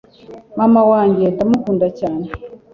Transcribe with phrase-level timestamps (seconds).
[0.57, 2.25] Mama wanjye ndamukunda cyane